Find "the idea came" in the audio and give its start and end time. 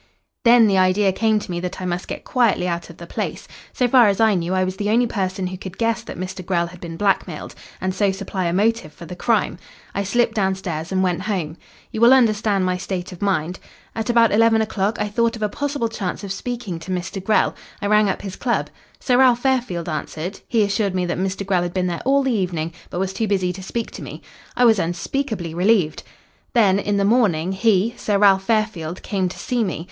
0.65-1.37